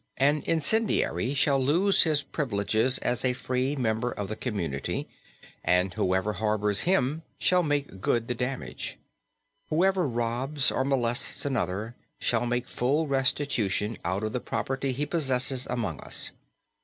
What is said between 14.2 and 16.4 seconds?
of the property he possesses among us.